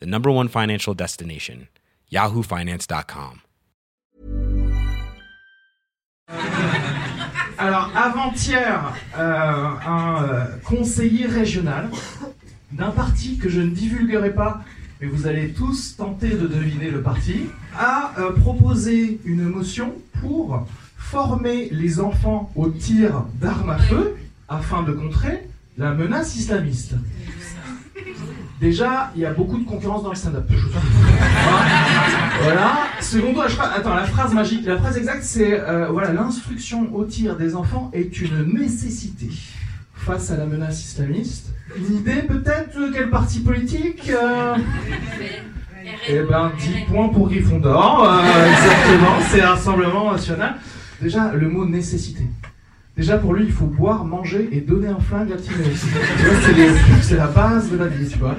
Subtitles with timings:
[0.00, 1.68] the number one financial destination,
[2.10, 3.42] yahoofinance.com.
[7.58, 11.90] Alors, avant-hier, euh, un euh, conseiller régional
[12.72, 14.62] d'un parti que je ne divulguerai pas,
[15.00, 17.46] mais vous allez tous tenter de deviner le parti,
[17.78, 24.16] a euh, proposé une motion pour former les enfants au tir d'armes à feu
[24.48, 26.94] afin de contrer la menace islamiste.
[28.60, 30.44] Déjà, il y a beaucoup de concurrence dans le stand-up.
[30.50, 32.72] je vous en- Voilà.
[33.00, 37.04] Secondo, je crois- attends, la phrase magique, la phrase exacte, c'est euh, voilà, l'instruction au
[37.04, 39.30] tir des enfants est une nécessité
[39.94, 41.46] face à la menace islamiste.
[41.76, 44.54] Une idée peut-être de quel parti politique euh
[46.08, 48.18] Eh ben, 10 points pour Gryffondor, euh,
[48.52, 50.54] exactement, c'est Rassemblement National.
[51.00, 52.24] Déjà, le mot nécessité.
[53.00, 57.28] Déjà, pour lui, il faut boire, manger et donner un flingue à vois, c'est la
[57.28, 58.36] base de la vie, tu vois.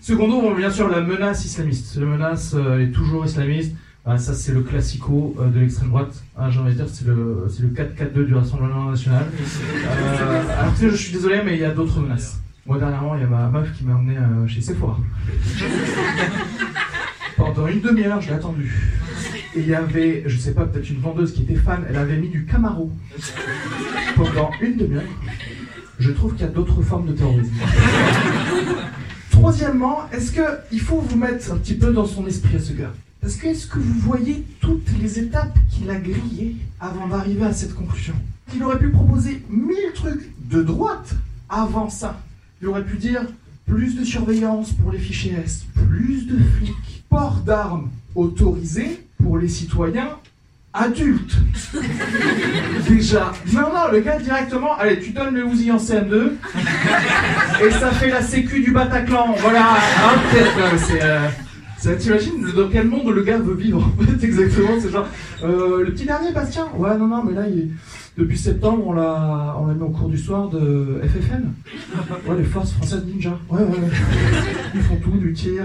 [0.00, 1.96] Secondo, bon, bien sûr, la menace islamiste.
[1.96, 3.76] La menace euh, est toujours islamiste.
[4.06, 6.24] Ah, ça, c'est le classico euh, de l'extrême droite.
[6.38, 9.26] Ah, J'ai envie de dire, c'est le, le 4-4-2 du Rassemblement National.
[9.30, 12.40] Euh, alors, tu sais, je suis désolé, mais il y a d'autres menaces.
[12.64, 14.16] Moi, dernièrement, il y a ma meuf qui m'a emmené
[14.48, 14.96] chez Sephora.
[17.36, 18.72] Pendant une demi-heure, je l'ai attendu.
[19.54, 22.16] Et il y avait, je sais pas, peut-être une vendeuse qui était fan, elle avait
[22.16, 22.90] mis du Camaro.
[24.16, 25.02] Pendant une demi-heure.
[25.98, 27.52] Je trouve qu'il y a d'autres formes de terrorisme.
[29.30, 32.72] Troisièmement, est-ce que il faut vous mettre un petit peu dans son esprit à ce
[32.72, 32.92] gars?
[33.22, 38.14] Est-ce que vous voyez toutes les étapes qu'il a grillées avant d'arriver à cette conclusion?
[38.54, 41.14] Il aurait pu proposer mille trucs de droite
[41.48, 42.20] avant ça.
[42.60, 43.22] Il aurait pu dire
[43.66, 49.48] plus de surveillance pour les fichiers S, plus de flics, port d'armes autorisé pour les
[49.48, 50.10] citoyens
[50.74, 51.36] adultes.
[52.88, 53.32] Déjà.
[53.52, 56.32] Non, non, le gars directement, allez, tu donnes le Uzi en CM2
[57.66, 59.34] et ça fait la sécu du Bataclan.
[59.38, 61.02] Voilà, hein, peut-être, c'est.
[61.02, 61.28] euh,
[61.98, 65.08] T'imagines dans quel monde le gars veut vivre en fait exactement C'est genre
[65.42, 66.68] euh, le petit dernier Bastien.
[66.76, 67.72] Ouais non non mais là il-
[68.16, 71.42] depuis septembre on l'a on l'a mis au cours du soir de FFN.
[72.30, 73.36] Ouais les forces françaises ninja.
[73.50, 73.66] Ouais ouais.
[73.66, 73.88] ouais.
[74.76, 75.64] Ils font tout du tir,